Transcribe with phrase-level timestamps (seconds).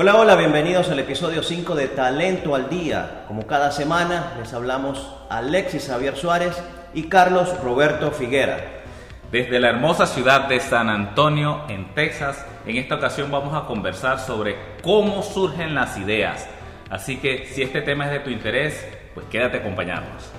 [0.00, 3.24] Hola, hola, bienvenidos al episodio 5 de Talento al Día.
[3.26, 6.56] Como cada semana les hablamos Alexis Javier Suárez
[6.94, 8.84] y Carlos Roberto Figuera.
[9.32, 14.20] Desde la hermosa ciudad de San Antonio, en Texas, en esta ocasión vamos a conversar
[14.20, 16.48] sobre cómo surgen las ideas.
[16.90, 20.30] Así que si este tema es de tu interés, pues quédate acompañándonos.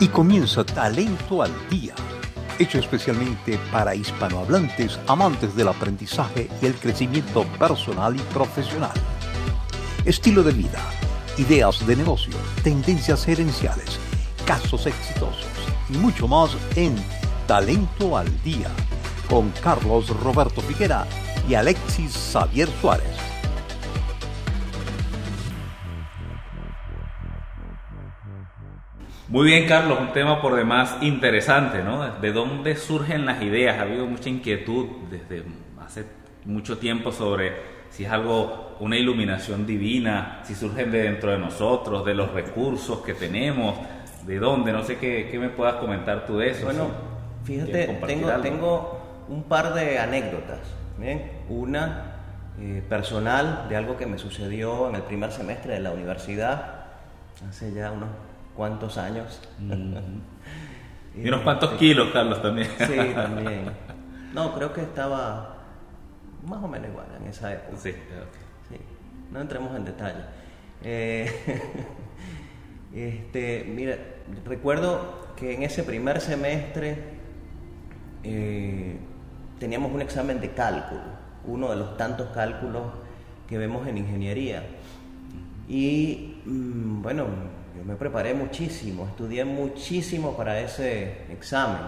[0.00, 1.94] Y comienza Talento al Día,
[2.58, 8.92] hecho especialmente para hispanohablantes amantes del aprendizaje y el crecimiento personal y profesional.
[10.04, 10.80] Estilo de vida,
[11.38, 13.98] ideas de negocio, tendencias gerenciales,
[14.46, 15.46] casos exitosos
[15.90, 16.94] y mucho más en
[17.46, 18.70] Talento al Día
[19.28, 21.06] con Carlos Roberto Figuera
[21.48, 23.35] y Alexis Xavier Suárez.
[29.28, 32.20] Muy bien, Carlos, un tema por demás interesante, ¿no?
[32.20, 33.76] ¿De dónde surgen las ideas?
[33.78, 35.42] Ha habido mucha inquietud desde
[35.84, 36.04] hace
[36.44, 37.52] mucho tiempo sobre
[37.90, 43.00] si es algo, una iluminación divina, si surgen de dentro de nosotros, de los recursos
[43.00, 43.76] que tenemos,
[44.24, 46.66] de dónde, no sé qué, qué me puedas comentar tú de eso.
[46.66, 46.88] Bueno,
[47.42, 50.60] fíjate, tengo, tengo un par de anécdotas.
[50.98, 51.32] ¿bien?
[51.48, 52.12] Una
[52.60, 56.86] eh, personal de algo que me sucedió en el primer semestre de la universidad,
[57.48, 58.08] hace ya unos
[58.56, 59.40] cuantos años.
[61.14, 62.68] y unos cuantos kilos, Carlos, también.
[62.78, 63.70] sí, también.
[64.34, 65.56] No, creo que estaba
[66.46, 67.78] más o menos igual en esa época.
[67.78, 67.92] Sí,
[68.68, 68.76] sí.
[69.32, 70.24] No entremos en detalle.
[70.82, 71.26] Eh,
[72.94, 73.96] este, mira,
[74.44, 76.98] recuerdo que en ese primer semestre
[78.24, 78.98] eh,
[79.58, 81.02] teníamos un examen de cálculo,
[81.44, 82.84] uno de los tantos cálculos
[83.48, 84.64] que vemos en ingeniería.
[85.68, 87.26] Y mm, bueno,
[87.76, 91.82] yo me preparé muchísimo, estudié muchísimo para ese examen.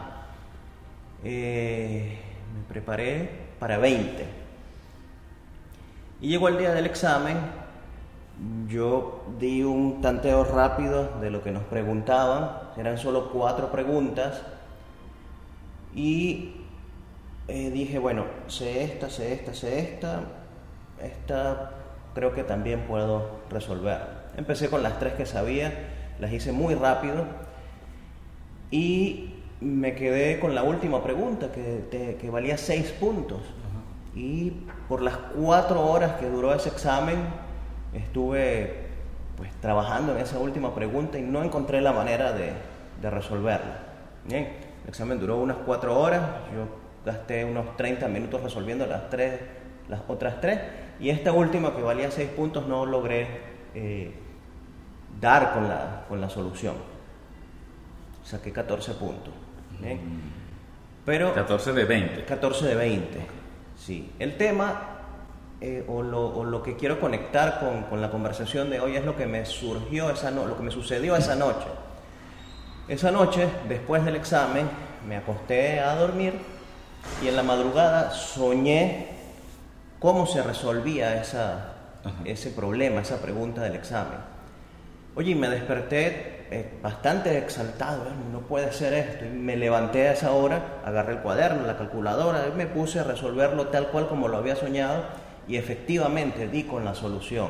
[1.24, 2.18] Eh,
[2.54, 4.26] me preparé para 20.
[6.20, 7.38] Y llegó el día del examen,
[8.68, 14.42] yo di un tanteo rápido de lo que nos preguntaban, eran solo cuatro preguntas,
[15.94, 16.54] y
[17.48, 20.20] eh, dije, bueno, sé esta, sé esta, sé esta,
[21.02, 21.70] esta
[22.14, 24.17] creo que también puedo resolver.
[24.38, 25.72] Empecé con las tres que sabía,
[26.20, 27.24] las hice muy rápido
[28.70, 33.40] y me quedé con la última pregunta que, que valía seis puntos.
[34.14, 34.52] Y
[34.88, 37.16] por las cuatro horas que duró ese examen,
[37.92, 38.86] estuve
[39.36, 42.52] pues trabajando en esa última pregunta y no encontré la manera de,
[43.02, 43.78] de resolverla.
[44.24, 44.50] Bien,
[44.84, 46.22] el examen duró unas cuatro horas,
[46.54, 46.68] yo
[47.04, 49.40] gasté unos 30 minutos resolviendo las, tres,
[49.88, 50.60] las otras tres,
[51.00, 53.26] y esta última que valía seis puntos no logré
[53.74, 54.12] eh,
[55.20, 56.74] dar con la, con la solución.
[58.24, 59.34] Saqué 14 puntos.
[61.04, 62.24] Pero, 14 de 20.
[62.24, 63.26] 14 de 20,
[63.76, 64.12] sí.
[64.18, 64.80] El tema,
[65.60, 69.04] eh, o, lo, o, lo, que quiero conectar con, con, la conversación de hoy es
[69.04, 71.66] lo que me surgió, esa no, lo que me sucedió esa noche.
[72.88, 74.68] Esa noche, después del examen,
[75.06, 76.34] me acosté a dormir
[77.22, 79.08] y en la madrugada soñé
[79.98, 81.72] cómo se resolvía esa,
[82.24, 84.18] ese problema, esa pregunta del examen.
[85.14, 88.12] Oye, me desperté eh, bastante exaltado, ¿eh?
[88.32, 89.24] no puede ser esto.
[89.24, 93.04] Y me levanté a esa hora, agarré el cuaderno, la calculadora, y me puse a
[93.04, 95.04] resolverlo tal cual como lo había soñado
[95.46, 97.48] y efectivamente di con la solución.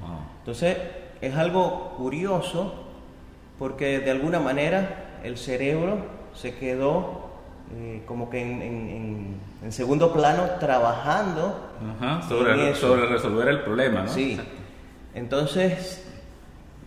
[0.00, 0.18] Wow.
[0.40, 0.76] Entonces,
[1.20, 2.84] es algo curioso
[3.58, 5.98] porque de alguna manera el cerebro
[6.34, 7.28] se quedó
[7.74, 11.68] eh, como que en, en, en, segundo plano trabajando
[12.00, 14.08] Ajá, sobre, sobre, resolver el problema, ¿no?
[14.08, 14.40] Sí.
[15.14, 16.07] Entonces,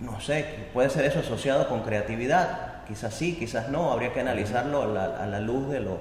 [0.02, 2.84] no sé, puede ser eso asociado con creatividad.
[2.88, 3.92] Quizás sí, quizás no.
[3.92, 6.00] Habría que analizarlo a la, a la luz de lo,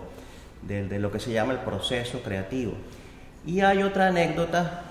[0.62, 2.72] de, de, lo que se llama el proceso creativo.
[3.46, 4.82] Y hay otra anécdota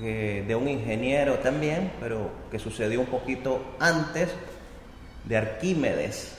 [0.00, 4.30] que, de un ingeniero también, pero que sucedió un poquito antes,
[5.24, 6.38] de Arquímedes.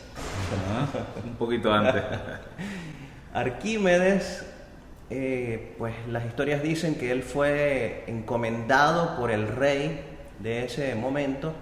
[0.72, 0.88] Ajá,
[1.24, 2.02] un poquito antes.
[3.34, 4.46] Arquímedes,
[5.10, 10.02] eh, pues las historias dicen que él fue encomendado por el rey
[10.40, 11.54] de ese momento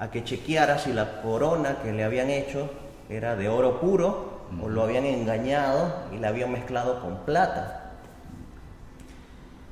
[0.00, 2.70] a que chequeara si la corona que le habían hecho
[3.10, 7.92] era de oro puro o lo habían engañado y la habían mezclado con plata.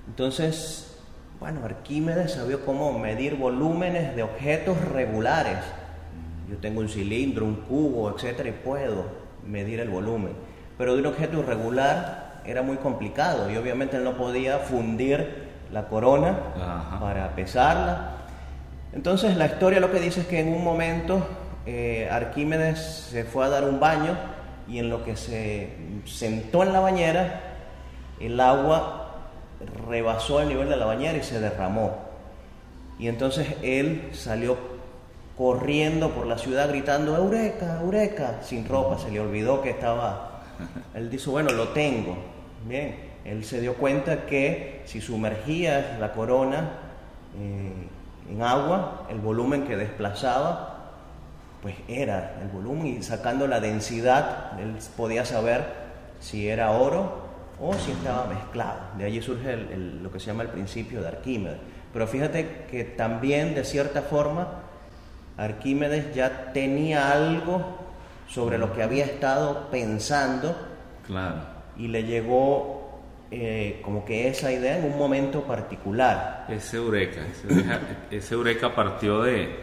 [0.06, 1.00] Entonces,
[1.40, 5.58] bueno, Arquímedes sabía cómo medir volúmenes de objetos regulares.
[6.50, 9.04] Yo tengo un cilindro, un cubo, etcétera, y puedo
[9.46, 10.32] medir el volumen.
[10.76, 15.88] Pero de un objeto irregular era muy complicado y obviamente él no podía fundir la
[15.88, 17.00] corona Ajá.
[17.00, 18.17] para pesarla.
[18.98, 21.24] Entonces la historia lo que dice es que en un momento
[21.66, 24.18] eh, Arquímedes se fue a dar un baño
[24.66, 25.68] y en lo que se
[26.04, 27.42] sentó en la bañera,
[28.18, 29.28] el agua
[29.86, 31.96] rebasó el nivel de la bañera y se derramó.
[32.98, 34.58] Y entonces él salió
[35.36, 40.40] corriendo por la ciudad gritando, Eureka, Eureka, sin ropa, se le olvidó que estaba...
[40.96, 42.16] Él dijo, bueno, lo tengo.
[42.66, 46.70] Bien, él se dio cuenta que si sumergía la corona
[47.38, 47.86] eh,
[48.30, 50.78] en agua, el volumen que desplazaba,
[51.62, 55.64] pues era el volumen y sacando la densidad, él podía saber
[56.20, 57.28] si era oro
[57.60, 58.78] o si estaba mezclado.
[58.96, 61.58] De allí surge lo que se llama el principio de Arquímedes.
[61.92, 64.48] Pero fíjate que también de cierta forma
[65.36, 67.78] Arquímedes ya tenía algo
[68.28, 70.54] sobre lo que había estado pensando
[71.06, 71.36] claro.
[71.76, 72.77] y le llegó
[73.30, 76.46] eh, como que esa idea en un momento particular.
[76.48, 77.20] Ese eureka,
[78.10, 79.54] ese eureka, partió de,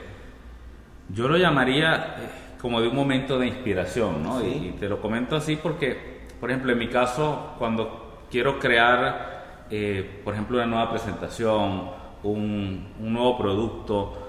[1.10, 4.46] yo lo llamaría eh, como de un momento de inspiración, ¿no?
[4.46, 5.98] Y, te lo comento así porque,
[6.40, 11.90] por ejemplo, en mi caso, cuando quiero crear, eh, por ejemplo, una nueva presentación,
[12.22, 14.28] un, nuevo producto,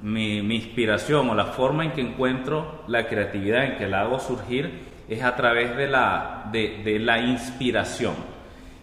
[0.00, 4.91] mi, inspiración o la forma en que encuentro la creatividad, en que la hago surgir,
[5.08, 8.14] es a través de la, de, la inspiración.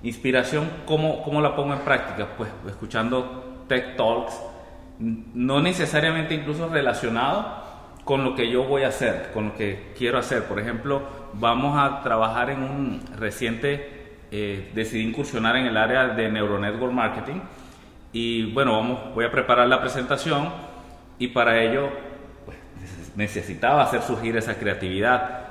[0.03, 2.27] Inspiración, ¿cómo, ¿cómo, la pongo en práctica?
[2.37, 4.39] Pues escuchando Tech Talks,
[4.99, 7.59] no necesariamente incluso relacionado
[8.03, 10.45] con lo que yo voy a hacer, con lo que quiero hacer.
[10.45, 11.01] Por ejemplo,
[11.33, 17.41] vamos a trabajar en un reciente, eh, decidí incursionar en el área de Neuronetwork Marketing
[18.11, 20.49] y bueno, vamos, voy a preparar la presentación
[21.19, 21.89] y para ello
[22.45, 22.57] pues,
[23.15, 25.48] necesitaba hacer surgir esa creatividad.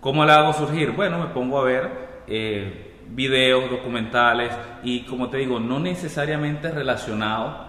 [0.00, 0.92] ¿Cómo la hago surgir?
[0.92, 1.90] Bueno, me pongo a ver
[2.28, 4.52] eh, videos, documentales
[4.84, 7.66] y como te digo, no necesariamente relacionado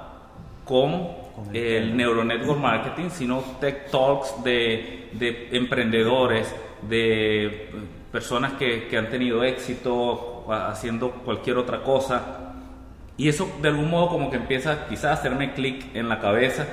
[0.64, 1.08] con,
[1.54, 6.54] el, Neuronetwork Marketing, sino tech talks de, de emprendedores,
[6.84, 7.72] de
[8.12, 12.54] personas que, que, han tenido éxito haciendo cualquier otra cosa.
[13.18, 16.68] Y eso de algún modo como que empieza quizás a hacerme clic en la cabeza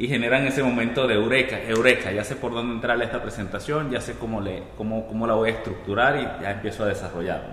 [0.00, 4.00] y generan ese momento de eureka, eureka, ya sé por dónde entrar esta presentación, ya
[4.00, 7.50] sé cómo, le, cómo, cómo la voy a estructurar y ya empiezo a desarrollarlo.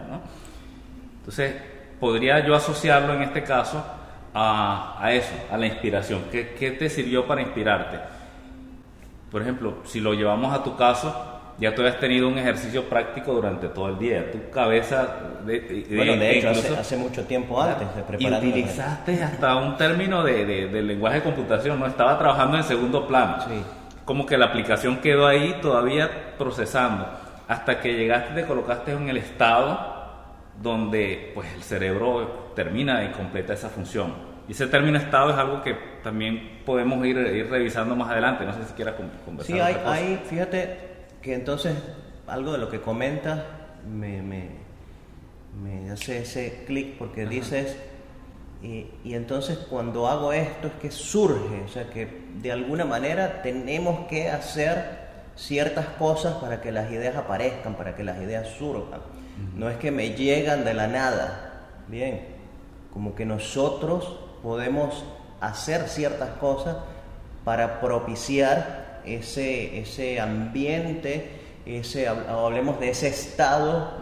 [1.17, 1.55] Entonces,
[1.99, 3.85] podría yo asociarlo en este caso
[4.33, 6.23] a, a eso, a la inspiración.
[6.31, 7.99] ¿Qué, ¿Qué te sirvió para inspirarte?
[9.29, 13.33] Por ejemplo, si lo llevamos a tu caso, ya tú has tenido un ejercicio práctico
[13.33, 14.31] durante todo el día.
[14.31, 15.07] Tu cabeza.
[15.43, 18.43] De, bueno, de hecho, hace, mucho tiempo antes de preparar.
[18.43, 21.87] Y utilizaste hasta un término de, de, lenguaje de computación, ¿no?
[21.87, 23.41] Estaba trabajando en segundo plano.
[23.41, 23.63] Sí.
[24.05, 27.07] Como que la aplicación quedó ahí todavía procesando.
[27.47, 29.95] Hasta que llegaste y te colocaste en el estado
[30.61, 34.13] donde pues el cerebro termina y completa esa función.
[34.47, 38.45] Y ese término estado es algo que también podemos ir, ir revisando más adelante.
[38.45, 38.95] No sé si quieras
[39.25, 39.55] conversar.
[39.55, 40.86] Sí, hay, hay, fíjate,
[41.27, 41.75] que entonces
[42.25, 43.43] algo de lo que comentas
[43.85, 44.47] me, me,
[45.61, 47.75] me hace ese clic porque dices,
[48.63, 53.41] y, y, entonces cuando hago esto es que surge, o sea que de alguna manera
[53.41, 59.01] tenemos que hacer ciertas cosas para que las ideas aparezcan, para que las ideas surjan.
[59.53, 62.21] No es que me llegan de la nada, bien,
[62.93, 65.03] como que nosotros podemos
[65.41, 66.77] hacer ciertas cosas
[67.43, 71.29] para propiciar ese, ese ambiente,
[71.65, 73.93] ese, hablemos de ese estado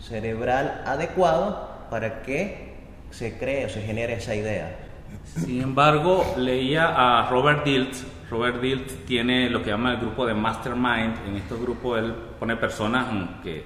[0.00, 2.72] cerebral adecuado para que
[3.10, 4.76] se cree o se genere esa idea.
[5.24, 8.04] Sin embargo, leía a Robert Diltz.
[8.30, 11.26] Robert Diltz tiene lo que llama el grupo de Mastermind.
[11.26, 13.06] En estos grupos él pone personas
[13.42, 13.64] que,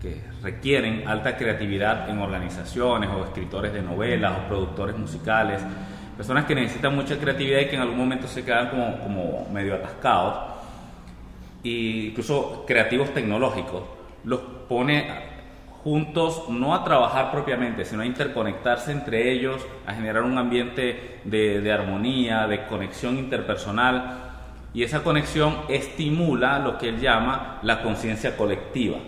[0.00, 5.62] que requieren alta creatividad en organizaciones o escritores de novelas o productores musicales
[6.16, 9.74] personas que necesitan mucha creatividad y que en algún momento se quedan como, como medio
[9.74, 10.34] atascados,
[11.62, 13.82] e incluso creativos tecnológicos,
[14.24, 15.36] los pone
[15.84, 21.60] juntos no a trabajar propiamente, sino a interconectarse entre ellos, a generar un ambiente de,
[21.60, 24.22] de armonía, de conexión interpersonal,
[24.72, 28.98] y esa conexión estimula lo que él llama la conciencia colectiva.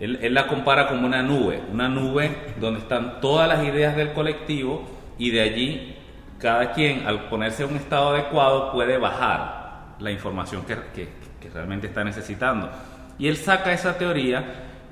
[0.00, 4.12] Él, él, la compara como una nube, una nube donde están todas las ideas del
[4.12, 4.82] colectivo
[5.18, 5.94] y de allí
[6.42, 11.08] cada quien al ponerse en un estado adecuado puede bajar la información que,
[11.54, 12.68] realmente está necesitando.
[13.16, 14.44] Y él saca esa teoría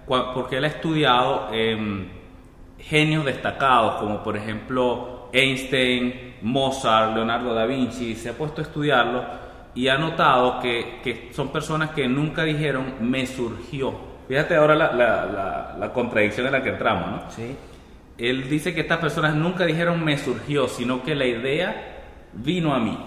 [0.06, 2.08] porque él ha estudiado em,
[2.78, 9.24] genios destacados como por ejemplo Einstein, Mozart, Leonardo da Vinci, se ha puesto a estudiarlo
[9.74, 13.94] y ha notado que, son personas que nunca dijeron me surgió.
[14.28, 17.30] Fíjate ahora la, contradicción en la que entramos, ¿no?
[17.30, 17.56] Sí
[18.20, 22.02] él dice que estas personas nunca dijeron me surgió, sino que la idea
[22.34, 22.98] vino a mí.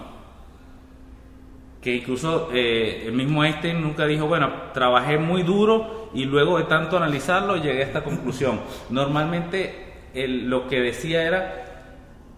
[1.80, 6.64] Que incluso eh, el mismo Einstein nunca dijo, bueno, trabajé muy duro y luego de
[6.64, 8.60] tanto analizarlo llegué a esta conclusión.
[8.88, 11.64] Normalmente el- lo que decía era,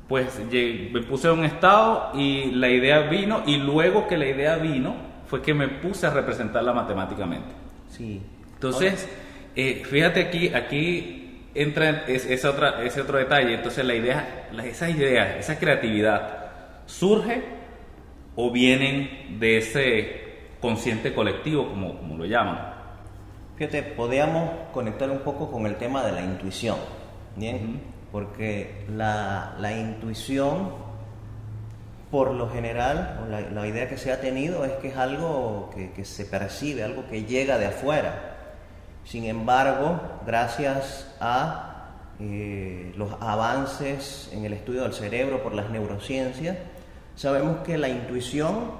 [0.08, 4.26] pues lle- me puse en un estado y la idea vino y luego que la
[4.26, 4.96] idea vino
[5.28, 7.48] fue que me puse a representarla matemáticamente.
[7.88, 8.20] Sí.
[8.54, 9.08] Entonces,
[9.54, 11.25] eh, fíjate aquí, aquí
[11.62, 13.54] entra es- ese, otra, ese otro detalle.
[13.54, 16.50] Entonces, la idea, la- esa idea, esa creatividad,
[16.86, 17.42] ¿surge
[18.34, 20.20] o vienen de ese
[20.60, 22.74] consciente colectivo, como, como lo llaman?
[23.56, 26.76] Fíjate, podíamos conectar un poco con el tema de la intuición,
[27.36, 27.80] ¿bien?
[28.12, 30.70] Porque la, la intuición,
[32.10, 35.70] por lo general, o la, la idea que se ha tenido es que es algo
[35.74, 38.35] que, que se percibe, algo que llega de afuera.
[39.06, 46.56] Sin embargo, gracias a eh, los avances en el estudio del cerebro por las neurociencias,
[47.14, 48.72] sabemos que la intuición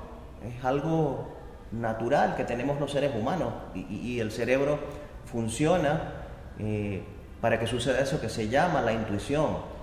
[0.45, 1.29] es algo
[1.71, 4.81] natural que tenemos los seres humanos y, el cerebro
[5.27, 6.13] funciona
[6.59, 7.05] eh,
[7.41, 9.77] para que suceda eso que se llama la intuición.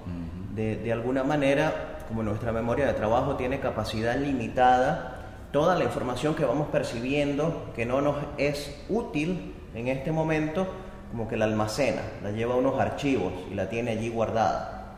[0.53, 5.19] de, de alguna manera, como nuestra memoria de trabajo tiene capacidad limitada,
[5.53, 10.67] toda la información que vamos percibiendo que no nos es útil en este momento,
[11.11, 14.97] como que la almacena, la lleva a unos archivos y la tiene allí guardada.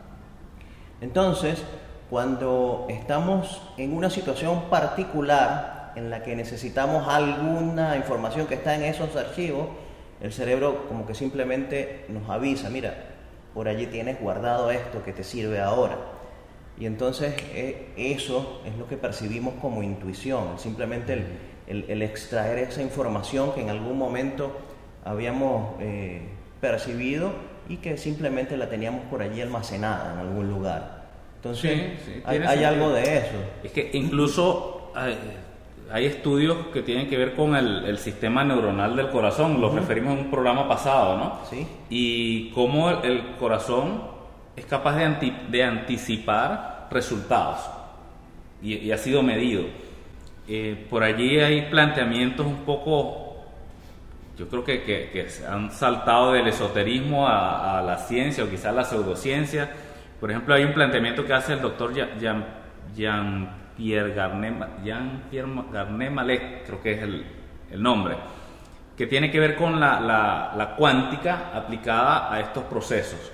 [1.01, 1.63] Entonces,
[2.09, 8.83] cuando estamos en una situación particular en la que necesitamos alguna información que está en
[8.83, 9.67] esos archivos,
[10.21, 12.93] el cerebro como que simplemente nos avisa, mira,
[13.53, 15.97] por allí tienes guardado esto que te sirve ahora.
[16.77, 21.25] Y entonces eh, eso es lo que percibimos como intuición, simplemente el,
[21.67, 24.55] el- el extraer esa información que en algún momento
[25.03, 26.21] habíamos eh,
[26.61, 27.31] percibido
[27.69, 31.05] y que simplemente la teníamos por allí almacenada en algún lugar.
[31.37, 31.71] Entonces
[32.05, 33.35] Sí, sí, hay, algo de eso.
[33.63, 35.17] Es que incluso hay,
[35.91, 40.13] hay estudios que tienen que ver con el, el sistema neuronal del corazón, lo referimos
[40.13, 41.39] en un programa pasado, ¿no?
[41.49, 41.67] Sí.
[41.89, 44.03] Y cómo el, el corazón
[44.55, 47.59] es capaz de, anti- de anticipar resultados
[48.61, 49.63] y, y ha sido medido.
[50.47, 53.45] Eh, por allí hay planteamientos un poco,
[54.37, 58.83] yo creo que, que- que han saltado del esoterismo a, la ciencia o quizás la
[58.83, 59.71] pseudociencia.
[60.19, 62.45] Por ejemplo, hay un planteamiento que hace el doctor Jean- Jean-
[62.95, 67.25] Jean-Pierre Garnet, Jean-Pierre Garnet creo que es el,
[67.81, 68.15] nombre,
[68.95, 73.31] que tiene que ver con la cuántica aplicada a estos procesos.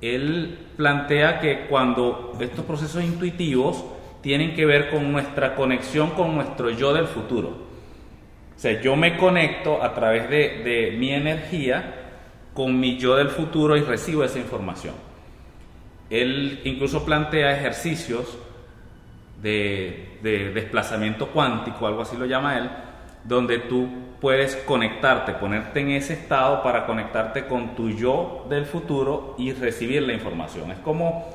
[0.00, 3.84] Él plantea que cuando estos procesos intuitivos
[4.20, 7.48] tienen que ver con nuestra conexión con nuestro yo del futuro.
[8.56, 11.94] O sea, yo me conecto a través de, mi energía
[12.52, 14.94] con mi yo del futuro y recibo esa información.
[16.10, 18.36] Él incluso plantea ejercicios
[19.40, 22.70] de, de desplazamiento cuántico, algo así lo llama él,
[23.24, 23.88] donde tú
[24.20, 30.02] puedes conectarte, ponerte en ese estado para conectarte con tu yo del futuro y recibir
[30.02, 30.70] la información.
[30.70, 31.26] Es como,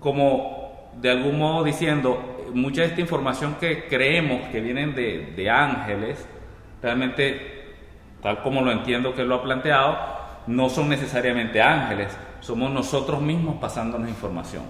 [0.00, 0.61] como
[1.00, 6.26] de algún modo diciendo, mucha de esta información que creemos que vienen de, de ángeles,
[6.82, 7.74] realmente,
[8.22, 9.96] tal como lo entiendo que lo ha planteado,
[10.46, 12.08] no son necesariamente ángeles,
[12.40, 14.62] somos nosotros mismos pasándonos información.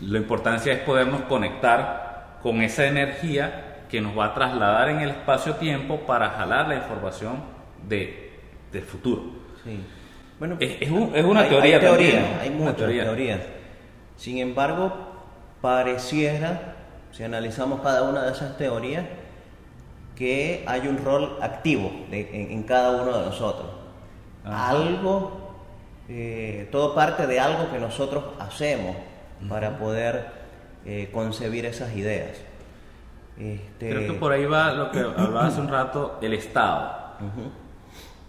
[0.00, 5.10] La importancia es podernos conectar con esa energía que nos va a trasladar en el
[5.10, 7.34] espacio-tiempo para jalar la información
[7.88, 8.30] de,
[8.72, 9.22] del futuro.
[9.64, 9.78] Sí.
[10.38, 13.04] Bueno, Es, es un- es una hay- teoría hay también, hay muchas teoría.
[13.04, 13.40] teorías.
[14.16, 15.09] Sin embargo,
[15.60, 16.74] pareciera,
[17.12, 19.04] si analizamos cada una de esas teorías,
[20.16, 23.66] que hay un rol activo de- en, en cada uno de nosotros.
[24.44, 24.70] Ajá.
[24.70, 25.54] Algo,
[26.08, 28.96] eh, todo parte de algo que nosotros hacemos
[29.48, 30.26] para poder
[30.84, 32.36] eh, concebir esas ideas.
[33.38, 36.98] Este, Creo que por ahí va lo que hablaba hace un rato, el estado.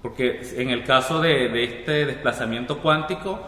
[0.01, 3.39] Porque en el caso de, de este desplazamiento cuántico,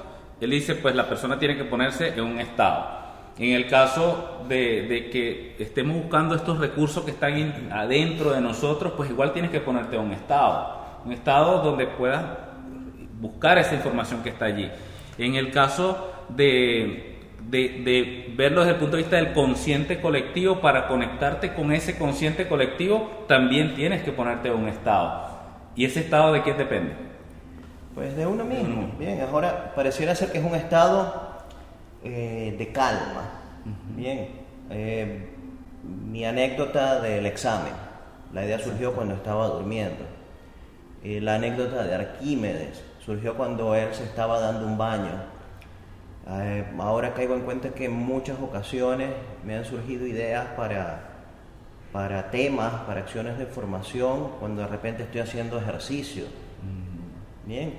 [0.42, 3.03] él dice, pues la persona tiene que ponerse en un estado.
[3.38, 8.40] En el caso de, de que estemos buscando estos recursos que están in- adentro de
[8.42, 10.78] nosotros, pues igual tienes que ponerte en un estado.
[11.04, 12.24] Un estado donde puedas
[13.20, 14.70] buscar esa información que está allí.
[15.18, 17.18] En el caso de,
[17.50, 21.98] de, de verlo desde el punto de vista del consciente colectivo, para conectarte con ese
[21.98, 25.28] consciente colectivo, también tienes que ponerte en un estado.
[25.76, 26.94] ¿Y ese estado de quién depende?
[27.96, 28.92] Pues de uno mismo.
[29.00, 31.33] Bien, ahora pareciera ser que es un estado
[32.04, 33.40] eh, de calma.
[33.96, 34.28] Bien,
[34.70, 35.30] eh,
[35.84, 37.74] mi anécdota del examen.
[38.34, 40.04] La idea surgió cuando estaba durmiendo.
[41.04, 45.12] Eh, la anécdota de Arquímedes surgió cuando él se estaba dando un baño.
[46.28, 49.12] Eh, ahora caigo en cuenta que en muchas ocasiones
[49.46, 51.10] me han surgido ideas para,
[51.92, 56.26] para temas, para acciones de formación, cuando de repente estoy haciendo ejercicio.
[57.46, 57.74] Bien.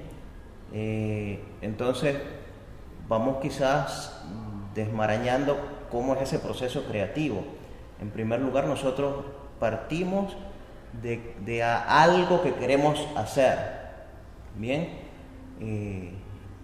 [1.62, 2.16] Entonces,
[3.09, 4.13] vamos quizás
[4.75, 5.57] desmarañando
[5.91, 7.45] cómo es ese proceso creativo.
[8.01, 9.25] En primer lugar, nosotros
[9.61, 10.37] partimos
[11.03, 13.59] de, algo que queremos hacer,
[14.57, 14.89] ¿bien?
[15.61, 16.13] Eh,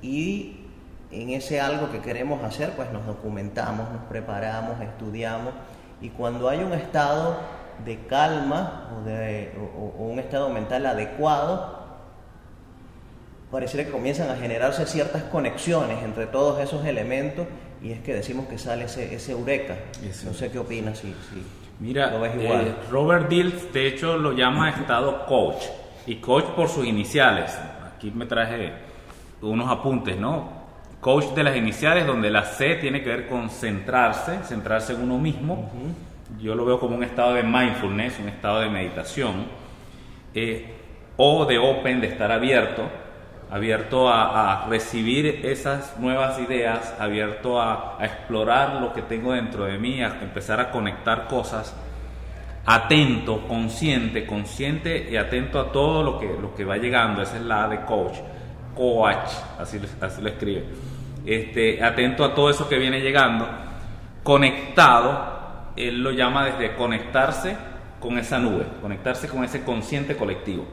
[0.02, 0.66] y
[1.10, 5.52] en ese algo que queremos hacer, pues nos documentamos, nos preparamos, estudiamos,
[6.00, 7.36] y cuando hay un estado
[7.84, 11.79] de calma o, de, o un estado mental adecuado,
[13.50, 17.46] pareciera que comienzan a generarse ciertas conexiones entre todos esos elementos
[17.82, 19.76] y es que decimos que sale ese, ese eureka.
[20.24, 21.14] No sé qué opinas, si,
[21.80, 25.64] Mira, eh, Robert Dills de hecho lo llama estado coach
[26.06, 27.58] y coach por sus iniciales.
[27.96, 28.72] Aquí me traje
[29.40, 30.60] unos apuntes, ¿no?
[31.00, 35.18] Coach de las iniciales donde la C tiene que ver con centrarse, centrarse en uno
[35.18, 35.70] mismo.
[36.38, 39.46] Yo lo veo como un estado de mindfulness, un estado de meditación.
[40.34, 40.74] Eh,
[41.16, 42.82] o de open, de estar abierto
[43.50, 50.02] abierto a, recibir esas nuevas ideas, abierto a, explorar lo que tengo dentro de mí,
[50.02, 51.74] a empezar a conectar cosas,
[52.64, 57.42] atento, consciente, consciente y atento a todo lo que, lo que va llegando, esa es
[57.42, 58.18] la de coach,
[58.76, 60.64] coach, así, así lo escribe,
[61.26, 63.48] este, atento a todo eso que viene llegando,
[64.22, 67.56] conectado, él lo llama desde conectarse
[67.98, 70.66] con esa nube, conectarse con ese consciente colectivo.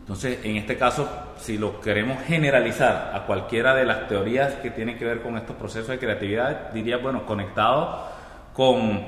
[0.00, 1.08] Entonces, en este caso,
[1.38, 5.56] si lo queremos generalizar a cualquiera de las teorías que tienen que ver con estos
[5.56, 8.06] procesos de creatividad, diría, bueno, conectado
[8.52, 9.04] con,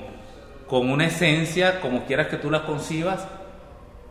[0.67, 3.27] con una esencia, como quieras que tú la concibas,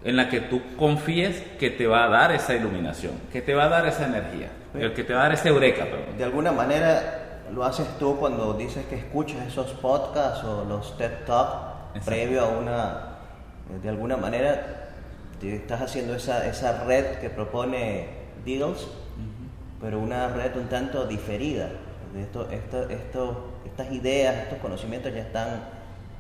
[0.04, 3.66] en la que tú confíes que te va a dar esa iluminación, que te va
[3.66, 5.86] a dar esa energía, el que te va a dar ese eureka.
[6.18, 11.26] De alguna manera lo haces tú cuando dices que escuchas esos podcasts o los TED
[11.26, 12.98] Talk previo a una,
[13.82, 14.77] de alguna manera
[15.42, 18.08] estás haciendo esa, esa red que propone
[18.46, 18.88] Deals,
[19.82, 21.70] pero una red un tanto diferida.
[22.18, 25.62] Esto, esto, esto, estas ideas, estos conocimientos ya están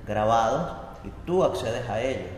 [0.05, 0.71] grabados
[1.03, 2.29] y tú accedes a ellos.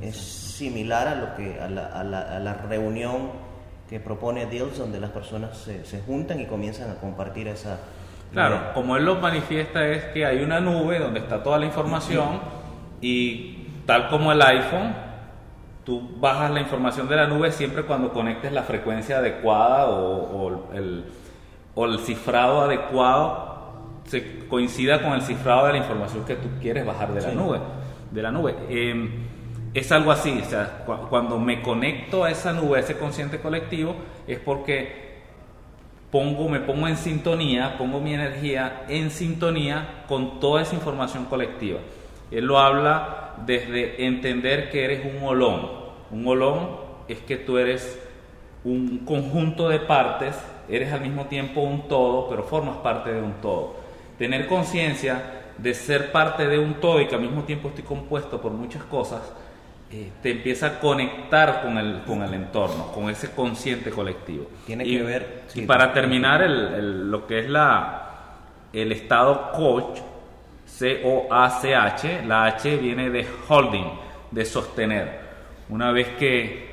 [0.00, 3.30] Es, similar a, lo que, a, la, a, la, a la reunión
[3.90, 7.78] que propone Deals, donde las personas se, se juntan y comienzan a compartir esa...
[8.32, 12.40] Claro, como él lo manifiesta es que hay una nube donde está toda la información
[13.02, 14.94] y tal como el iPhone,
[15.84, 21.04] tú bajas la información de la nube siempre cuando conectes la frecuencia adecuada o, el,
[21.74, 23.52] o, el, cifrado adecuado
[24.04, 27.58] se coincida con el cifrado de la información que tú quieres bajar de la nube.
[28.10, 28.54] De la nube.
[28.68, 29.10] Em,
[29.74, 33.96] es algo así, o sea, cuando me conecto a esa nube, a ese consciente colectivo,
[34.26, 35.02] es porque
[36.10, 41.80] pongo, me pongo en sintonía, pongo mi energía en sintonía con toda esa información colectiva.
[42.30, 45.70] Él lo habla desde entender que eres un olón.
[46.10, 46.76] Un olón
[47.08, 48.00] es que tú eres
[48.64, 50.36] un conjunto de partes,
[50.68, 53.76] eres al mismo tiempo un todo, pero formas parte de un todo.
[54.18, 58.40] Tener conciencia de ser parte de un todo y que al mismo tiempo estoy compuesto
[58.40, 59.20] por muchas cosas,
[59.90, 64.46] eh, te empieza a conectar con el, con el entorno, con ese consciente colectivo.
[64.66, 65.42] Tiene que ver.
[65.54, 68.08] y para terminar, lo que es la,
[68.72, 69.98] el estado coach,
[70.78, 73.90] C-O-A-C-H, la H viene de holding,
[74.30, 75.20] de sostener.
[75.68, 76.72] Una vez que,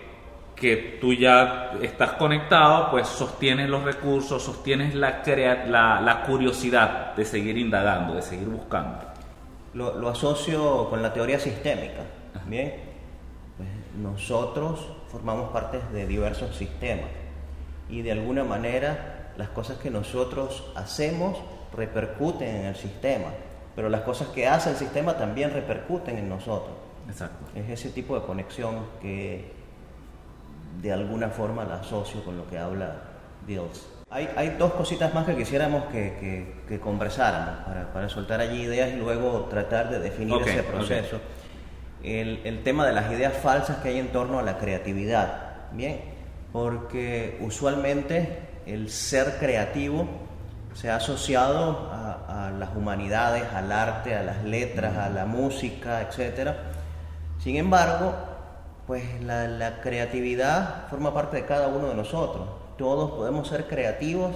[0.55, 5.21] que tú ya estás conectado, pues sostienes los recursos, sostienes la,
[5.67, 8.99] la, la curiosidad de seguir indagando, de seguir buscando.
[9.73, 12.03] Lo, lo asocio con la teoría sistémica.
[12.45, 12.75] Bien,
[13.57, 13.69] pues
[14.01, 17.09] nosotros formamos parte de diversos sistemas
[17.89, 21.37] y de alguna manera las cosas que nosotros hacemos
[21.75, 23.27] repercuten en el sistema
[23.79, 26.75] pero las cosas que hace el sistema también repercuten en nosotros.
[27.07, 27.45] Exacto.
[27.55, 29.53] Es ese tipo de conexión que
[30.81, 32.97] de alguna forma la asocio con lo que habla
[33.47, 33.87] Bills.
[34.09, 38.91] Hay, hay dos cositas más que quisiéramos que, que, conversáramos para, para, soltar allí ideas
[38.91, 41.21] y luego tratar de definir ese proceso.
[42.03, 45.69] El, el tema de las ideas falsas que hay en torno a la creatividad.
[45.71, 46.01] Bien,
[46.51, 50.05] porque usualmente el ser creativo
[50.73, 51.98] se ha asociado a,
[52.59, 56.51] las humanidades, al arte, a las letras, a la música, etc.
[57.39, 58.13] Sin embargo,
[58.85, 62.47] pues la, creatividad forma parte de cada uno de nosotros.
[62.77, 64.35] Todos podemos ser creativos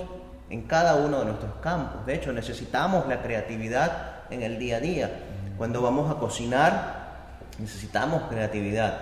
[0.50, 2.06] en cada uno de nuestros campos.
[2.06, 3.92] De hecho, necesitamos la creatividad
[4.30, 5.12] en el día a día.
[5.58, 7.04] Cuando vamos a cocinar,
[7.60, 8.98] necesitamos creatividad.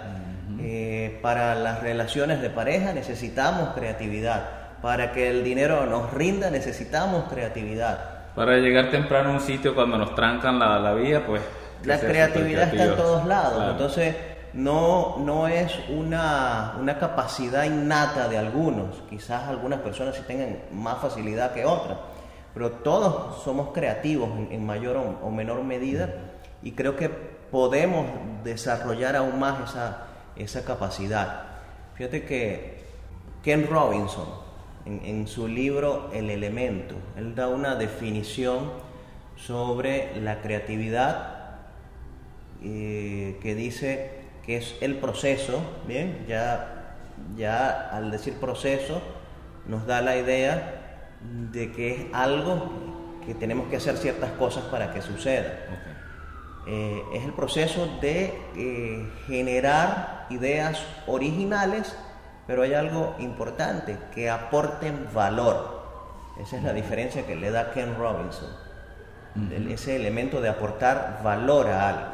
[0.59, 7.31] Eh, para las relaciones de pareja necesitamos creatividad para que el dinero nos rinda necesitamos
[7.31, 8.20] creatividad.
[8.35, 11.41] Para llegar temprano a un sitio cuando nos trancan la, la vía, pues...
[11.83, 14.15] La creatividad está en todos lados, entonces
[14.53, 20.99] no, no es una, una, capacidad innata de algunos, quizás algunas personas sí tengan más
[20.99, 21.97] facilidad que otras,
[22.53, 26.13] pero todos somos creativos en, mayor o, menor medida
[26.61, 28.05] y creo que podemos
[28.43, 30.03] desarrollar aún más esa,
[30.35, 31.43] esa capacidad.
[31.95, 32.83] Fíjate que
[33.43, 34.25] Ken Robinson,
[34.85, 38.71] en, su libro El elemento, él da una definición
[39.35, 41.59] sobre la creatividad
[42.63, 46.95] eh, que dice que es el proceso, bien, ya,
[47.37, 49.01] ya al decir proceso
[49.67, 51.09] nos da la idea
[51.51, 52.71] de que es algo
[53.25, 55.53] que tenemos que hacer ciertas cosas para que suceda.
[56.67, 61.95] Eh, es el proceso de eh, generar ideas originales,
[62.51, 65.83] pero hay algo importante, que aporten valor.
[66.37, 68.49] Esa es la diferencia que le da Ken Robinson,
[69.69, 72.11] ese elemento de aportar valor a algo.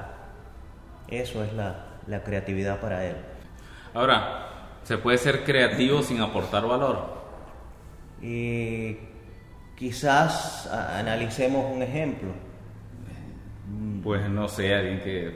[1.08, 3.16] Eso es la, la creatividad para él.
[3.96, 7.18] Ahora, ¿se puede ser creativo sin aportar valor?
[8.22, 8.96] Y
[9.76, 12.30] quizás analicemos un ejemplo.
[14.04, 15.36] Pues no sé, alguien que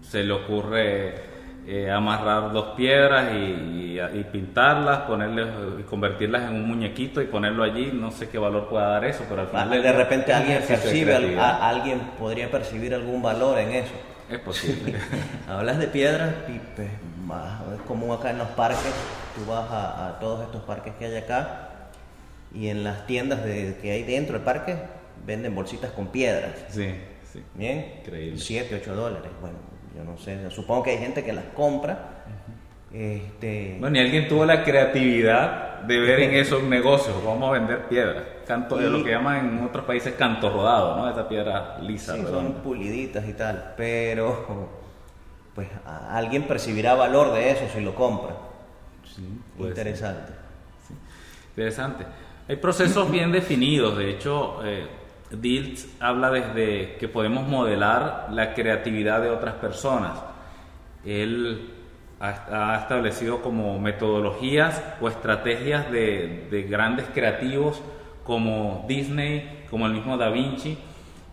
[0.00, 1.31] se le ocurre
[1.66, 3.98] eh, amarrar dos piedras y,
[4.32, 5.48] pintarlas, ponerles
[5.78, 9.24] y convertirlas en un muñequito y ponerlo allí, no sé qué valor pueda dar eso,
[9.28, 13.94] pero al final de repente alguien percibe, alguien podría percibir algún valor en eso.
[14.30, 14.94] Es posible.
[15.48, 18.94] Hablas de piedras, es común acá en los parques,
[19.36, 21.68] tú vas a todos estos parques que hay acá
[22.54, 24.76] y en las tiendas de, que hay dentro del parque
[25.24, 26.52] venden bolsitas con piedras.
[26.68, 26.94] Sí,
[27.32, 27.42] sí.
[27.54, 28.38] Bien, Increíble.
[28.38, 29.30] 7, 8 dólares.
[29.40, 29.56] Bueno,
[29.96, 32.24] yo no sé, supongo que hay gente que las compra.
[32.92, 33.76] este...
[33.80, 38.24] Bueno, y alguien tuvo la creatividad de ver en esos negocios, vamos a vender piedras.
[38.46, 41.10] Canto, de lo que llaman en otros países canto rodado, ¿no?
[41.10, 42.14] Esa piedra lisa.
[42.14, 44.68] Sí, son puliditas y tal, pero
[45.54, 48.34] pues alguien percibirá valor de eso si lo compra.
[49.04, 49.22] Sí,
[49.58, 50.32] Interesante.
[50.88, 50.94] Sí.
[51.50, 52.04] Interesante.
[52.48, 54.86] Hay procesos bien definidos, de hecho, eh,
[55.40, 60.12] Diltz habla desde que podemos modelar la creatividad de otras personas.
[61.04, 61.70] Él
[62.20, 67.82] ha, establecido como metodologías o estrategias de, grandes creativos
[68.24, 70.78] como Disney, como el mismo Da Vinci,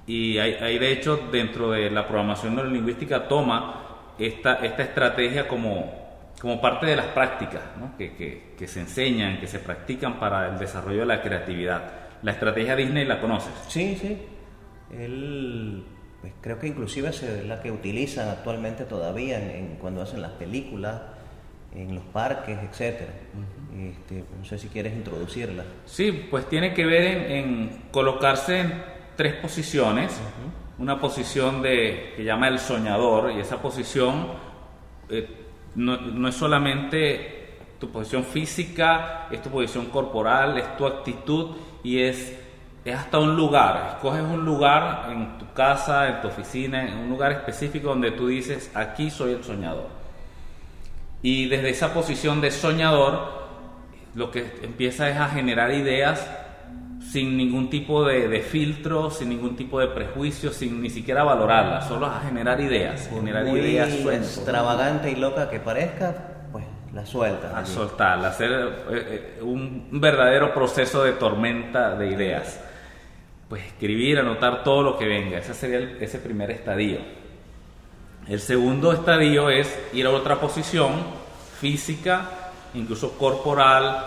[0.07, 6.95] y hay, de hecho dentro de la programación neurolingüística toma esta, estrategia como parte de
[6.95, 7.61] las prácticas
[7.97, 11.98] que, se enseñan, que se practican para el desarrollo de la creatividad.
[12.23, 13.51] La estrategia Disney la conoces.
[13.67, 14.17] Sí, sí.
[14.97, 15.83] Él,
[16.21, 21.01] pues, creo que inclusive es la que utilizan actualmente todavía en, cuando hacen las películas,
[21.73, 23.11] en los parques, etcétera.
[23.77, 25.63] Este, no sé si quieres introducirla.
[25.85, 28.73] Sí, pues tiene que ver en, colocarse en
[29.15, 30.19] tres posiciones.
[30.77, 34.27] Una posición de que llama el soñador y esa posición
[35.09, 35.27] eh,
[35.75, 37.48] no, es solamente
[37.79, 42.37] tu posición física, es tu posición corporal, es tu actitud y es,
[42.83, 43.95] es hasta un lugar.
[43.95, 48.27] Escoges un lugar en tu casa, en tu oficina, en un lugar específico donde tú
[48.27, 49.87] dices, aquí soy el soñador.
[51.21, 53.39] Y desde esa posición de soñador,
[54.15, 56.27] lo que empieza es a generar ideas
[57.11, 62.05] sin ningún tipo de, filtro, sin ningún tipo de prejuicio, sin ni siquiera valorarlas, solo
[62.05, 66.28] a generar ideas, generar Muy ideas extravagante y loca que parezca,
[66.93, 67.57] la suelta.
[67.57, 72.59] A soltarla, hacer eh, eh, un verdadero proceso de tormenta de ideas.
[73.47, 76.99] Pues escribir, anotar todo lo que venga, ese sería ese primer estadio.
[78.27, 80.91] El segundo estadio es ir a otra posición
[81.59, 84.05] física, incluso corporal,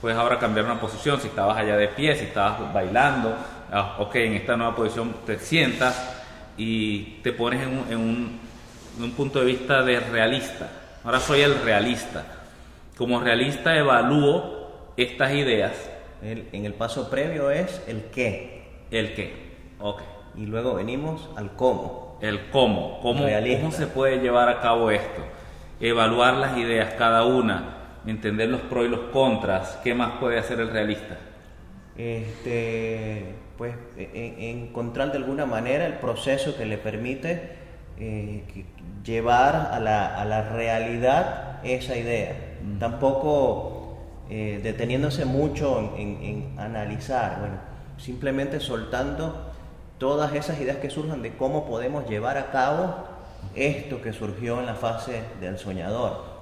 [0.00, 3.34] puedes ahora cambiar una posición, si estabas allá de pie, si estabas bailando,
[3.72, 6.14] ah, ok, en esta nueva posición te sientas
[6.56, 8.40] y te pones en un,
[8.98, 10.68] en un, punto de vista de realista.
[11.04, 12.24] Ahora soy el realista.
[12.96, 15.90] Como realista evalúo estas ideas.
[16.22, 18.64] en el paso previo es el qué.
[18.90, 19.32] El qué,
[19.78, 20.02] ok.
[20.36, 22.18] Y luego venimos al cómo.
[22.20, 25.22] El cómo, cómo, cómo se puede llevar a cabo esto.
[25.80, 27.74] Evaluar las ideas, cada una
[28.06, 31.16] entender los pros y los contras, ¿qué más puede hacer el realista?
[31.96, 37.50] Este, pues encontrar de alguna manera el proceso que le permite
[37.98, 38.42] eh,
[39.04, 42.34] llevar a la, a la, realidad esa idea.
[42.78, 43.98] Tampoco
[44.30, 47.56] eh, deteniéndose mucho en, en, analizar, bueno,
[47.98, 49.52] simplemente soltando
[49.98, 52.94] todas esas ideas que surjan de cómo podemos llevar a cabo
[53.54, 56.34] esto que surgió en la fase del soñador.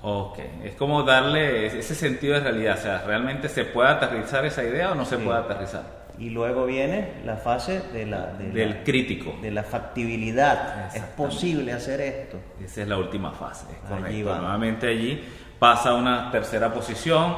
[0.00, 4.62] Ok, es como darle ese sentido de realidad, o sea, ¿realmente se puede aterrizar esa
[4.62, 5.97] idea o no se puede aterrizar?
[6.18, 9.36] Y luego viene la fase de la, del crítico.
[9.40, 10.94] De la factibilidad.
[10.94, 12.38] ¿Es posible hacer esto?
[12.62, 14.36] Esa es la última fase, es correcto.
[14.36, 15.22] Nuevamente allí
[15.58, 17.36] pasa a una tercera posición,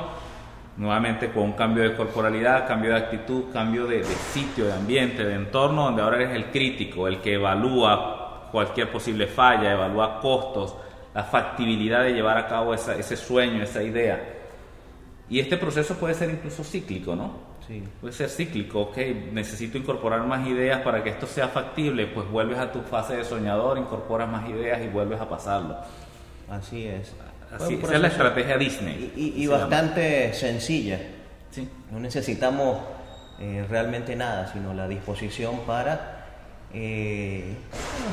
[0.79, 5.25] nuevamente con un cambio de corporalidad, cambio de actitud, cambio de, de, sitio, de ambiente,
[5.25, 10.75] de entorno, donde ahora eres el crítico, el que evalúa cualquier posible falla, evalúa costos,
[11.15, 14.37] la factibilidad de llevar a cabo esa, ese sueño, esa idea.
[15.29, 17.50] Y este proceso puede ser incluso cíclico, ¿no?
[17.71, 17.85] Sí.
[18.01, 18.97] Puede ser cíclico, ok,
[19.33, 23.25] necesito incorporar más ideas para que esto sea factible, pues vuelves a tu fase de
[23.25, 25.77] soñador, incorporas más ideas y vuelves a pasarlo.
[26.51, 27.15] Así es.
[27.55, 29.13] Así, esa es la estrategia Disney.
[29.15, 30.35] Y, y, y bastante llama.
[30.35, 30.99] sencilla.
[31.53, 31.69] Sí.
[31.93, 32.79] No necesitamos
[33.39, 36.27] eh, realmente nada, sino la disposición para
[36.75, 37.55] eh,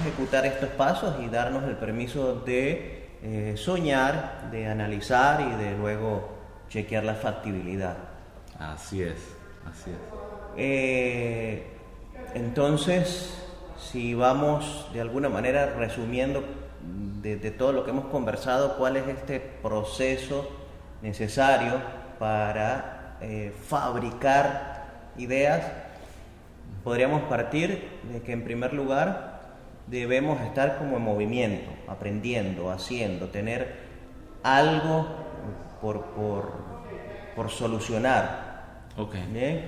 [0.02, 6.30] ejecutar estos pasos y darnos el permiso de eh, soñar, de analizar y de luego
[6.70, 7.98] chequear la factibilidad.
[8.60, 9.37] Así es,
[10.56, 11.68] Eh,
[12.34, 13.44] entonces,
[13.78, 16.44] si vamos de alguna manera resumiendo
[17.22, 20.50] de, de, todo lo que hemos conversado, cuál es este proceso
[21.02, 21.74] necesario
[22.20, 24.86] para eh, fabricar
[25.18, 25.66] ideas,
[26.84, 29.42] podríamos partir de que en primer lugar
[29.88, 33.76] debemos estar como en movimiento, aprendiendo, haciendo, tener
[34.44, 35.08] algo
[35.82, 36.52] por, por,
[37.36, 38.47] por solucionar.
[38.98, 39.16] Ok.
[39.32, 39.66] ¿Bien?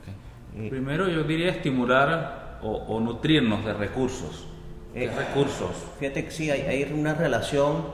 [0.00, 0.68] okay.
[0.70, 4.46] Primero yo diría estimular o, o nutrirnos de recursos.
[4.92, 5.70] ¿Qué Eh, recursos?
[5.98, 7.86] Fíjate que sí, hay, hay una relación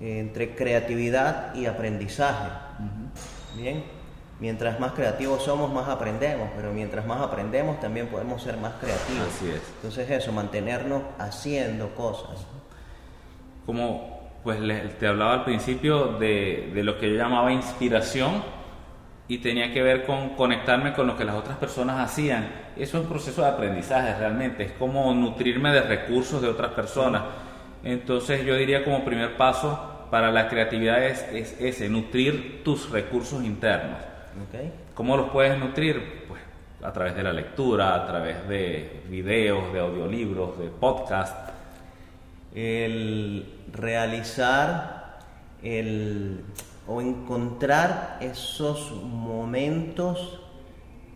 [0.00, 2.48] eh, entre creatividad y aprendizaje.
[3.56, 3.84] Bien,
[4.40, 9.26] mientras más creativos somos, más aprendemos, pero mientras más aprendemos, también podemos ser más creativos.
[9.28, 9.60] Así es.
[9.76, 12.46] Entonces eso, mantenernos haciendo cosas.
[13.66, 18.42] Como pues le- te hablaba al principio de, de lo que yo llamaba inspiración
[19.32, 22.50] y tenía que ver con conectarme con lo que las otras personas hacían.
[22.76, 27.22] Eso es un proceso de aprendizaje realmente, es como nutrirme de recursos de otras personas.
[27.82, 33.42] Entonces yo diría como primer paso para la creatividad es, es ese, nutrir tus recursos
[33.42, 33.96] internos.
[34.50, 34.70] ¿ok?
[34.92, 36.26] ¿Cómo los puedes nutrir?
[36.28, 36.42] Pues
[36.82, 41.54] a través de la lectura, a través de videos, de audiolibros, de podcasts.
[42.54, 45.20] El realizar
[45.62, 46.44] el,
[46.86, 50.40] o encontrar esos momentos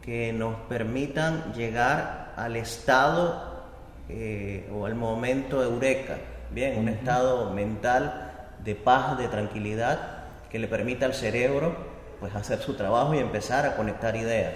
[0.02, 3.66] que nos permitan llegar al estado
[4.08, 6.16] eh, o al momento eureka,
[6.52, 11.74] bien, un estado mental de paz, de tranquilidad, que le permita al cerebro
[12.20, 14.54] pues hacer su trabajo y empezar a conectar ideas.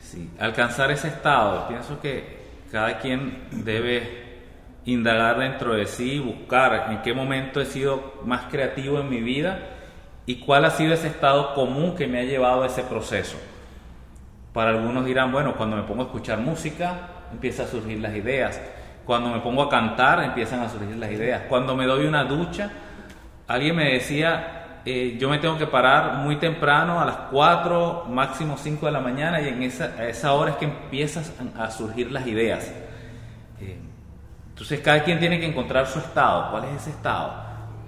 [0.00, 1.66] Sí, alcanzar ese estado.
[1.66, 2.36] Pienso que
[2.70, 4.24] cada quien debe
[4.84, 9.75] indagar dentro de sí buscar en qué momento he sido más creativo en mi vida
[10.26, 13.36] y cuál ha sido ese estado común que me ha llevado a ese proceso.
[14.52, 18.60] Para algunos dirán, bueno, cuando me pongo a escuchar música, empiezan a surgir las ideas.
[19.04, 21.42] Cuando me pongo a cantar, empiezan a surgir las ideas.
[21.48, 22.70] Cuando me doy una ducha,
[23.46, 28.56] alguien me decía, eh, yo me tengo que parar muy temprano, a las 4, máximo
[28.56, 31.24] 5 de la mañana, y en esa, a esa hora es que empiezan
[31.56, 32.72] a surgir las ideas.
[33.60, 33.78] Eh,
[34.48, 36.50] entonces cada quien tiene que encontrar su estado.
[36.50, 37.34] ¿Cuál es ese estado?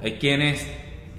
[0.03, 0.71] Hay quienes,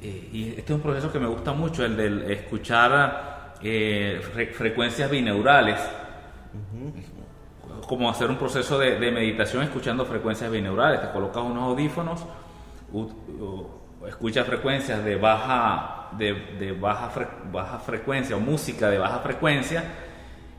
[0.01, 4.47] eh, y este es un proceso que me gusta mucho, el de escuchar eh, fre
[4.47, 5.79] frecuencias bineurales,
[7.88, 11.01] como hacer un proceso de, de, meditación escuchando frecuencias bineurales.
[11.01, 12.25] Te colocas unos audífonos,
[14.07, 19.83] escuchas frecuencias de baja, de, de baja, fre, baja frecuencia o música de baja frecuencia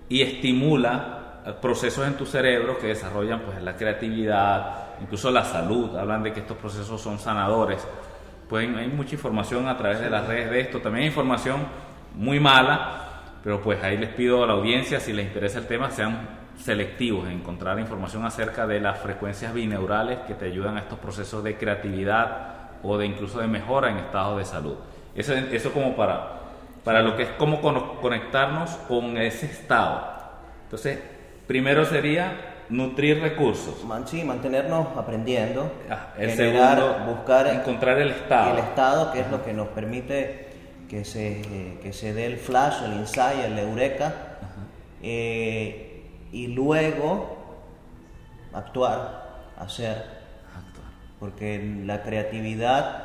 [0.09, 1.21] y estimula
[1.61, 6.41] procesos en tu cerebro que desarrollan pues la creatividad, incluso la salud, hablan de que
[6.41, 7.87] estos procesos son sanadores.
[8.51, 11.61] Pueden, hay mucha información a través de las redes de esto, también hay información
[12.17, 15.89] muy mala, pero pues ahí les pido a la audiencia, si les interesa el tema,
[15.93, 20.99] sean selectivos en encontrar información acerca de las frecuencias bineurales que te ayudan a estos
[20.99, 24.75] procesos de creatividad o de incluso de mejora en estado de salud.
[25.15, 26.41] Eso, eso como para,
[26.83, 27.61] para lo que es cómo
[28.01, 30.05] conectarnos con ese estado.
[30.65, 30.99] Entonces,
[31.47, 33.85] primero sería nutrir recursos.
[33.85, 35.71] Man, sí, mantenernos aprendiendo.
[35.91, 38.53] Ah, el generar, segundo, buscar encontrar el estado.
[38.53, 40.49] El estado que es lo que nos permite
[40.89, 44.15] que se, que se dé el flash, el insight, el eureka.
[45.03, 47.37] Eh, y luego
[48.53, 49.97] actuar, hacer.
[50.49, 50.89] Actuar.
[51.19, 53.05] Porque la creatividad,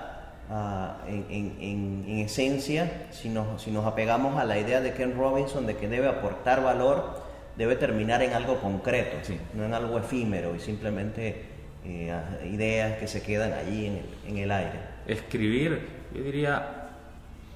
[0.49, 4.93] uh, en, en, en, en, esencia, si nos, si nos apegamos a la idea de
[4.93, 7.24] Ken Robinson de que debe aportar valor,
[7.57, 9.39] debe terminar en algo concreto, sí.
[9.53, 11.45] no en algo efímero y simplemente
[11.85, 12.13] eh,
[12.51, 14.79] ideas que se quedan allí en el, en el, aire.
[15.07, 16.89] Escribir, yo diría,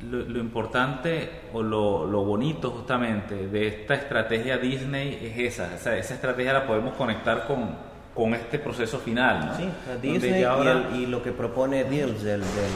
[0.09, 5.97] lo, lo importante o lo, lo, bonito justamente de esta estrategia Disney es esa, esa,
[5.97, 7.75] esa estrategia la podemos conectar con,
[8.13, 9.57] con este proceso final, ¿no?
[9.57, 9.69] Sí,
[10.01, 12.71] Disney ahora, y, el, y, lo que propone Dills del, del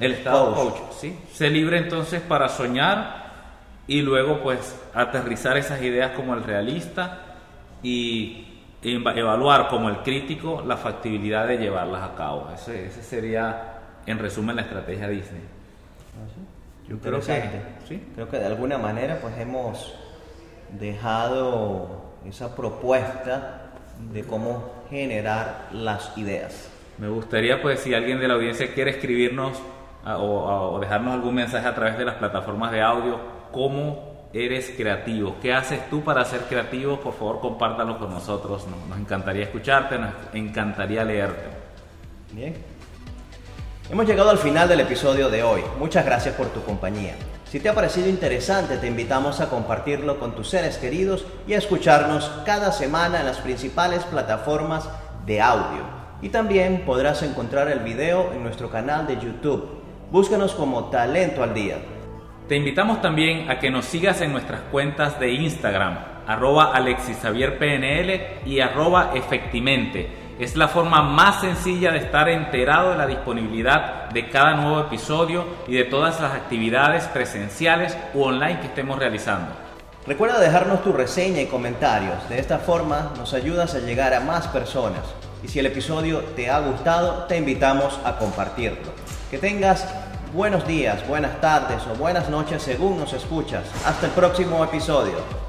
[0.00, 1.18] el estado coach, coach ¿sí?
[1.32, 3.25] Se libre entonces para soñar
[3.86, 7.20] y luego pues aterrizar esas ideas como el realista
[7.82, 12.50] y evaluar como el crítico la factibilidad de llevarlas a cabo.
[12.54, 15.42] Ese, ese sería en resumen la estrategia Disney.
[16.88, 17.42] Yo creo que,
[17.88, 18.02] ¿sí?
[18.14, 19.94] creo que de alguna manera pues hemos
[20.78, 23.72] dejado esa propuesta
[24.12, 26.70] de cómo generar las ideas.
[26.98, 29.60] Me gustaría pues si alguien de la audiencia quiere escribirnos
[30.04, 33.18] o, dejarnos algún mensaje a través de las plataformas de audio,
[33.56, 38.86] cómo eres creativo, qué haces tú para ser creativo, por favor compártalo con nosotros, nos,
[38.86, 41.46] nos encantaría escucharte, nos encantaría leerte.
[42.32, 42.54] Bien.
[43.90, 45.62] Hemos llegado al final del episodio de hoy.
[45.78, 47.14] Muchas gracias por tu compañía.
[47.50, 51.58] Si te ha parecido interesante, te invitamos a compartirlo con tus seres queridos y a
[51.58, 54.86] escucharnos cada semana en las principales plataformas
[55.24, 55.80] de audio.
[56.20, 59.66] Y también podrás encontrar el video en nuestro canal de YouTube.
[60.10, 61.78] Búscanos como Talento al Día.
[62.48, 66.72] Te invitamos también a que nos sigas en nuestras cuentas de Instagram, arroba
[68.44, 74.28] y arroba efectivamente es la forma más sencilla de estar enterado de la disponibilidad de
[74.28, 79.48] cada nuevo episodio y de todas las actividades presenciales u online que estemos realizando.
[80.06, 82.28] Recuerda dejarnos tu reseña y comentarios.
[82.28, 85.00] De esta forma nos ayudas a llegar a más personas.
[85.42, 88.92] Y si el episodio te ha gustado, te invitamos a compartirlo.
[89.30, 89.88] Que tengas
[90.36, 93.64] buenos días, buenas tardes o buenas noches según nos escuchas.
[93.86, 95.45] Hasta el próximo episodio.